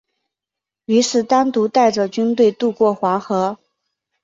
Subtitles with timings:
[0.85, 3.59] 于是单独带着军队渡过黄河。